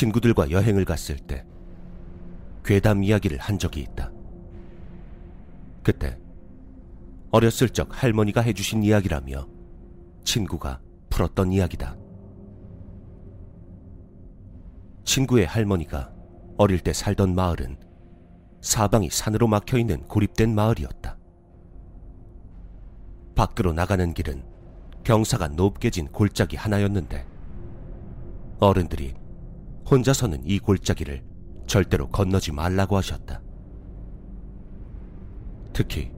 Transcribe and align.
친구들과 0.00 0.50
여행을 0.50 0.86
갔을 0.86 1.18
때 1.18 1.44
괴담 2.64 3.04
이야기를 3.04 3.36
한 3.36 3.58
적이 3.58 3.80
있다. 3.80 4.10
그때 5.82 6.18
어렸을 7.30 7.68
적 7.68 8.02
할머니가 8.02 8.40
해주신 8.40 8.82
이야기라며 8.82 9.46
친구가 10.24 10.80
풀었던 11.10 11.52
이야기다. 11.52 11.98
친구의 15.04 15.44
할머니가 15.44 16.14
어릴 16.56 16.80
때 16.80 16.94
살던 16.94 17.34
마을은 17.34 17.76
사방이 18.62 19.10
산으로 19.10 19.48
막혀 19.48 19.76
있는 19.76 20.02
고립된 20.04 20.54
마을이었다. 20.54 21.18
밖으로 23.34 23.74
나가는 23.74 24.14
길은 24.14 24.44
경사가 25.04 25.48
높게 25.48 25.90
진 25.90 26.06
골짜기 26.06 26.56
하나였는데 26.56 27.26
어른들이 28.60 29.19
혼자서는 29.90 30.42
이 30.44 30.60
골짜기를 30.60 31.24
절대로 31.66 32.08
건너지 32.08 32.52
말라고 32.52 32.96
하셨다. 32.96 33.42
특히 35.72 36.12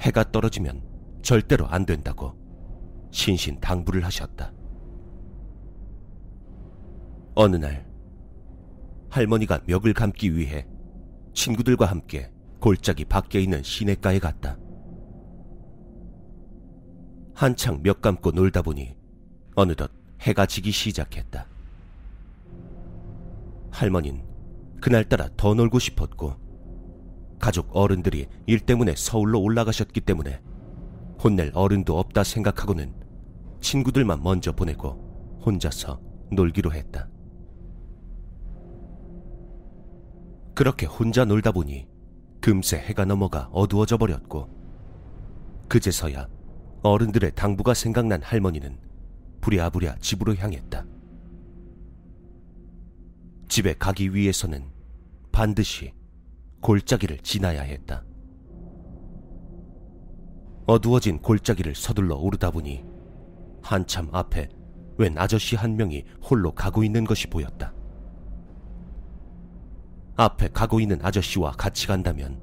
해가 0.00 0.30
떨어지면 0.30 0.82
절대로 1.22 1.66
안 1.66 1.84
된다고 1.84 2.36
신신 3.10 3.58
당부를 3.60 4.04
하셨다. 4.04 4.52
어느 7.34 7.56
날 7.56 7.86
할머니가 9.10 9.60
멱을 9.66 9.92
감기 9.92 10.36
위해 10.36 10.66
친구들과 11.34 11.86
함께 11.86 12.30
골짜기 12.60 13.06
밖에 13.06 13.40
있는 13.40 13.62
시냇가에 13.62 14.18
갔다. 14.18 14.58
한창 17.34 17.82
멱 17.82 18.00
감고 18.00 18.30
놀다 18.30 18.62
보니 18.62 18.96
어느덧 19.56 19.90
해가 20.20 20.46
지기 20.46 20.70
시작했다. 20.70 21.55
할머니는 23.76 24.24
그날따라 24.80 25.28
더 25.36 25.54
놀고 25.54 25.78
싶었고 25.78 26.34
가족 27.38 27.68
어른들이 27.76 28.26
일 28.46 28.60
때문에 28.60 28.94
서울로 28.96 29.40
올라가셨기 29.40 30.00
때문에 30.00 30.40
혼낼 31.22 31.50
어른도 31.54 31.98
없다 31.98 32.24
생각하고는 32.24 32.94
친구들만 33.60 34.22
먼저 34.22 34.52
보내고 34.52 35.40
혼자서 35.44 36.00
놀기로 36.32 36.72
했다. 36.72 37.08
그렇게 40.54 40.86
혼자 40.86 41.24
놀다 41.24 41.52
보니 41.52 41.86
금세 42.40 42.78
해가 42.78 43.04
넘어가 43.04 43.48
어두워져 43.52 43.98
버렸고 43.98 44.48
그제서야 45.68 46.28
어른들의 46.82 47.32
당부가 47.34 47.74
생각난 47.74 48.22
할머니는 48.22 48.78
부랴부랴 49.42 49.96
집으로 50.00 50.34
향했다. 50.34 50.95
집에 53.48 53.74
가기 53.74 54.14
위해서는 54.14 54.70
반드시 55.32 55.92
골짜기를 56.60 57.18
지나야 57.18 57.62
했다. 57.62 58.04
어두워진 60.66 61.20
골짜기를 61.20 61.74
서둘러 61.74 62.16
오르다 62.16 62.50
보니 62.50 62.84
한참 63.62 64.08
앞에 64.12 64.48
웬 64.98 65.16
아저씨 65.16 65.54
한 65.54 65.76
명이 65.76 66.04
홀로 66.22 66.52
가고 66.52 66.82
있는 66.82 67.04
것이 67.04 67.28
보였다. 67.28 67.72
앞에 70.16 70.48
가고 70.48 70.80
있는 70.80 70.98
아저씨와 71.04 71.52
같이 71.52 71.86
간다면 71.86 72.40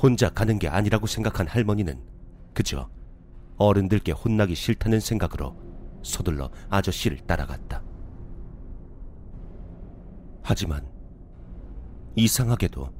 혼자 0.00 0.30
가는 0.30 0.58
게 0.58 0.68
아니라고 0.68 1.06
생각한 1.06 1.46
할머니는 1.46 2.00
그저 2.54 2.88
어른들께 3.56 4.12
혼나기 4.12 4.54
싫다는 4.54 5.00
생각으로 5.00 5.56
서둘러 6.02 6.50
아저씨를 6.70 7.18
따라갔다. 7.26 7.82
하지만 10.42 10.86
이상하게도 12.16 12.90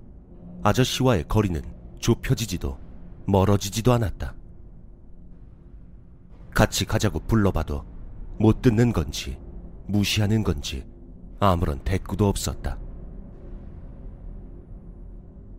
아저씨와의 0.63 1.25
거리는 1.29 1.61
좁혀지지도 1.99 2.79
멀어지지도 3.27 3.93
않았다. 3.93 4.35
같이 6.55 6.85
가자고 6.85 7.21
불러봐도 7.21 7.85
못 8.39 8.63
듣는 8.63 8.93
건지 8.93 9.39
무시하는 9.87 10.43
건지 10.43 10.87
아무런 11.41 11.83
대꾸도 11.83 12.29
없었다. 12.29 12.79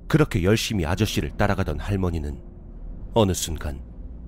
그렇게 0.08 0.44
열심히 0.44 0.86
아저씨를 0.86 1.36
따라가던 1.38 1.80
할머니는 1.80 2.42
어느 3.14 3.34
순간 3.34 3.82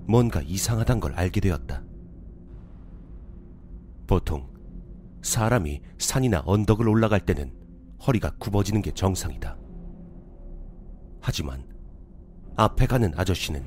뭔가 0.06 0.42
이상하단 0.42 1.00
걸 1.00 1.14
알게 1.14 1.40
되었다. 1.40 1.82
보통 4.06 4.48
사람이 5.26 5.82
산이나 5.98 6.44
언덕을 6.46 6.88
올라갈 6.88 7.18
때는 7.18 7.52
허리가 8.06 8.30
굽어지는 8.38 8.80
게 8.80 8.92
정상이다. 8.92 9.58
하지만 11.20 11.66
앞에 12.54 12.86
가는 12.86 13.12
아저씨는 13.16 13.64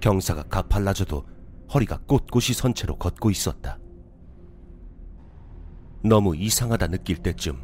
경사가 0.00 0.42
가팔라져도 0.44 1.24
허리가 1.72 1.98
꼿꼿이 1.98 2.52
선 2.52 2.74
채로 2.74 2.96
걷고 2.98 3.30
있었다. 3.30 3.78
너무 6.02 6.34
이상하다 6.34 6.88
느낄 6.88 7.18
때쯤 7.18 7.62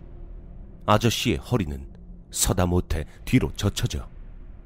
아저씨의 0.87 1.39
허리는 1.39 1.89
서다 2.31 2.67
못해 2.67 3.05
뒤로 3.25 3.53
젖혀져 3.57 4.09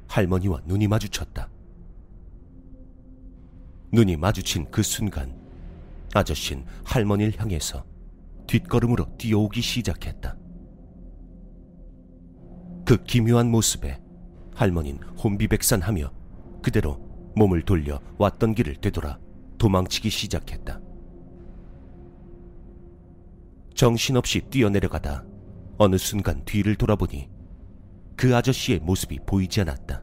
할머니와 0.09 0.61
눈이 0.67 0.89
마주쳤다. 0.89 1.49
눈이 3.93 4.17
마주친 4.17 4.71
그 4.71 4.83
순간 4.83 5.35
아저씨는 6.13 6.67
할머니를 6.85 7.41
향해서 7.41 7.85
뒷걸음으로 8.49 9.17
뛰어오기 9.19 9.61
시작했다. 9.61 10.37
그 12.85 12.97
기묘한 13.05 13.51
모습에 13.51 14.01
할머니는 14.55 15.03
혼비백산하며 15.03 16.11
그대로 16.63 16.97
몸을 17.37 17.63
돌려 17.63 18.01
왔던 18.17 18.55
길을 18.55 18.77
되돌아 18.77 19.19
도망치기 19.59 20.09
시작했다. 20.09 20.81
정신없이 23.75 24.41
뛰어내려가다 24.41 25.25
어느 25.77 25.99
순간 25.99 26.43
뒤를 26.45 26.75
돌아보니 26.75 27.29
그 28.17 28.35
아저씨의 28.35 28.81
모습이 28.81 29.21
보이지 29.27 29.61
않았다. 29.61 30.03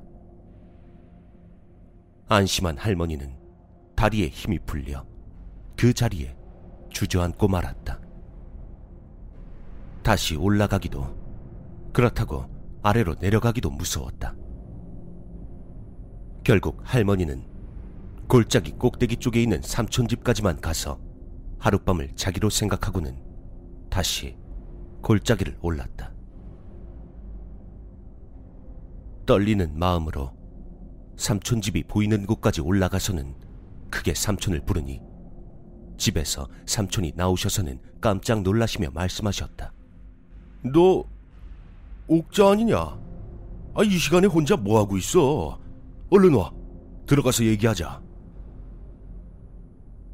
안심한 2.28 2.78
할머니는 2.78 3.35
다리에 3.95 4.28
힘이 4.28 4.59
풀려 4.59 5.05
그 5.75 5.94
자리에 5.94 6.35
주저앉고 6.89 7.47
말았다. 7.47 8.04
다시 10.05 10.35
올라가기도 10.35 11.03
그렇다고 11.91 12.45
아래로 12.83 13.16
내려가기도 13.16 13.71
무서웠다. 13.71 14.35
결국 16.43 16.79
할머니는 16.83 17.43
골짜기 18.27 18.73
꼭대기 18.73 19.17
쪽에 19.17 19.41
있는 19.41 19.63
삼촌 19.63 20.07
집까지만 20.07 20.61
가서 20.61 20.99
하룻밤을 21.57 22.11
자기로 22.16 22.51
생각하고는 22.51 23.17
다시 23.89 24.38
골짜기를 25.01 25.57
올랐다. 25.59 26.13
떨리는 29.25 29.79
마음으로 29.79 30.33
삼촌 31.17 31.61
집이 31.61 31.85
보이는 31.85 32.27
곳까지 32.27 32.61
올라가서는 32.61 33.33
크게 33.89 34.13
삼촌을 34.13 34.66
부르니 34.66 35.01
집에서 35.97 36.47
삼촌이 36.67 37.13
나오셔서는 37.16 37.79
깜짝 37.99 38.43
놀라시며 38.43 38.91
말씀하셨다. 38.93 39.73
너 40.73 41.03
옥자 42.08 42.52
아니냐? 42.52 42.78
아, 42.78 43.84
이 43.84 43.97
시간에 43.97 44.28
혼자 44.28 44.56
뭐 44.56 44.79
하고 44.79 44.97
있어? 44.97 45.59
얼른 46.09 46.34
와. 46.34 46.52
들어가서 47.06 47.44
얘기하자. 47.46 48.02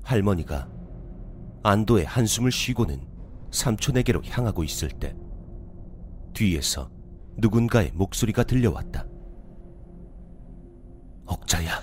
할머니가 0.04 0.68
안도의 1.64 2.06
한숨을 2.06 2.52
쉬고는 2.52 3.00
삼촌에게로 3.52 4.24
향하고 4.26 4.64
있을 4.64 4.90
때 4.90 5.16
뒤에서 6.34 6.90
누군가의 7.38 7.92
목소리가 7.94 8.44
들려왔다. 8.44 9.06
옥자야. 11.28 11.80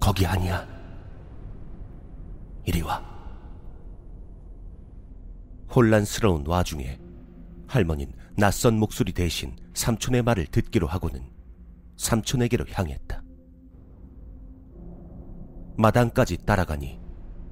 거기 0.00 0.24
아니야. 0.24 0.66
이리 2.64 2.80
와. 2.82 3.13
혼란스러운 5.74 6.46
와중에 6.46 6.98
할머니는 7.66 8.12
낯선 8.36 8.78
목소리 8.78 9.12
대신 9.12 9.56
삼촌의 9.74 10.22
말을 10.22 10.46
듣기로 10.46 10.86
하고는 10.86 11.20
삼촌에게로 11.96 12.66
향했다. 12.70 13.22
마당까지 15.76 16.44
따라가니 16.46 17.00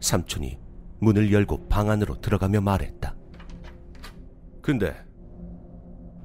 삼촌이 0.01 0.59
문을 1.01 1.33
열고 1.33 1.69
방 1.69 1.91
안으로 1.91 2.21
들어가며 2.21 2.61
말했다. 2.61 3.17
근데 4.61 4.95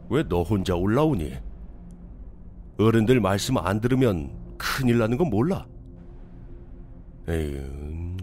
왜 0.09 0.23
너 0.23 0.43
혼자 0.43 0.75
올라오니? 0.75 1.33
어른들 2.79 3.19
말씀 3.19 3.57
안 3.57 3.81
들으면 3.81 4.55
큰일 4.57 4.99
나는 4.99 5.17
건 5.17 5.29
몰라. 5.29 5.65
에휴, 7.27 8.15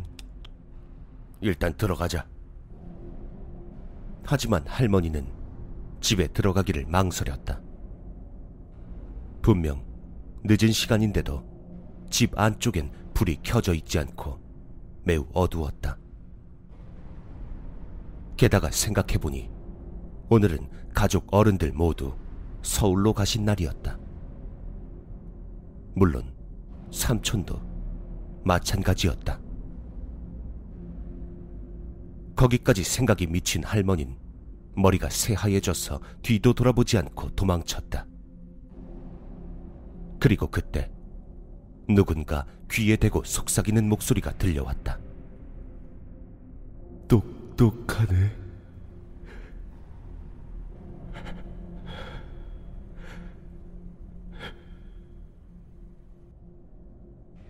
일단 1.41 1.77
들어가자. 1.77 2.27
하지만 4.27 4.67
할머니는 4.67 5.27
집에 6.01 6.27
들어가기를 6.29 6.87
망설였다. 6.87 7.61
분명 9.43 9.85
늦은 10.45 10.73
시간인데도 10.73 11.45
집 12.11 12.39
안쪽엔 12.39 12.91
불이 13.15 13.41
켜져 13.43 13.75
있지 13.75 13.99
않고 13.99 14.39
매우 15.03 15.27
어두웠다. 15.33 15.99
게다가 18.37 18.71
생각해보니 18.71 19.51
오늘은 20.31 20.69
가족 20.95 21.33
어른들 21.33 21.73
모두 21.73 22.15
서울로 22.63 23.13
가신 23.13 23.45
날이었다. 23.45 23.99
물론 25.95 26.33
삼촌도 26.91 27.61
마찬가지였다. 28.45 29.44
거기까지 32.37 32.83
생각이 32.83 33.27
미친 33.27 33.63
할머니는 33.65 34.17
머리가 34.77 35.09
새하얘져서 35.09 36.01
뒤도 36.23 36.53
돌아보지 36.55 36.99
않고 36.99 37.31
도망쳤다. 37.31 38.07
그리고 40.19 40.49
그때 40.49 40.91
누군가 41.89 42.47
귀에 42.71 42.97
대고 42.97 43.23
속삭이는 43.25 43.89
목소리가 43.89 44.33
들려왔다. 44.33 44.99
똑똑하네. 47.07 48.45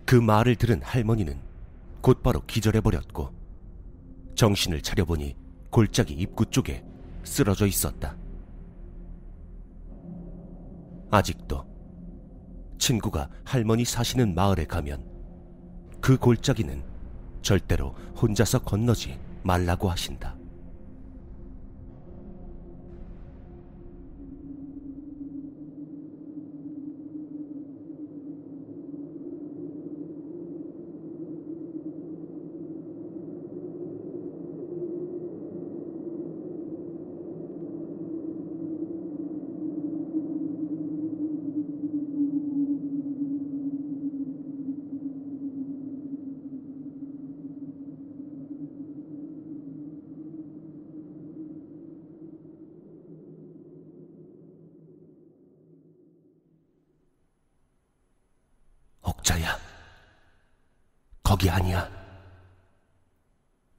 그 0.05 0.15
말을 0.15 0.55
들은 0.55 0.81
할머니는 0.83 1.39
곧바로 2.01 2.41
기절해버렸고 2.45 3.44
정신을 4.35 4.81
차려보니 4.81 5.35
골짜기 5.69 6.13
입구 6.13 6.45
쪽에 6.45 6.83
쓰러져 7.23 7.65
있었다. 7.65 8.15
아직도 11.09 11.65
친구가 12.77 13.29
할머니 13.43 13.85
사시는 13.85 14.35
마을에 14.35 14.65
가면 14.65 15.03
그 16.01 16.17
골짜기는 16.17 16.83
절대로 17.41 17.95
혼자서 18.21 18.59
건너지 18.59 19.19
말라고 19.43 19.89
하신다. 19.89 20.35
자야, 59.25 59.57
거기 61.23 61.49
아니야. 61.49 61.89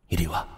이리 0.08 0.26
와. 0.26 0.55